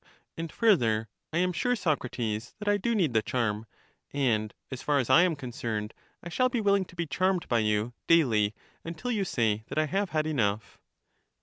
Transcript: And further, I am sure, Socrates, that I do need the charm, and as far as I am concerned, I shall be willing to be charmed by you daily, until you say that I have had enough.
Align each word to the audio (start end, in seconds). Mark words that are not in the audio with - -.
And 0.35 0.51
further, 0.51 1.09
I 1.31 1.37
am 1.37 1.53
sure, 1.53 1.75
Socrates, 1.75 2.55
that 2.57 2.67
I 2.67 2.77
do 2.77 2.95
need 2.95 3.13
the 3.13 3.21
charm, 3.21 3.67
and 4.11 4.51
as 4.71 4.81
far 4.81 4.97
as 4.97 5.11
I 5.11 5.21
am 5.21 5.35
concerned, 5.35 5.93
I 6.23 6.29
shall 6.29 6.49
be 6.49 6.59
willing 6.59 6.85
to 6.85 6.95
be 6.95 7.05
charmed 7.05 7.47
by 7.47 7.59
you 7.59 7.93
daily, 8.07 8.55
until 8.83 9.11
you 9.11 9.23
say 9.23 9.63
that 9.67 9.77
I 9.77 9.85
have 9.85 10.09
had 10.09 10.25
enough. 10.25 10.79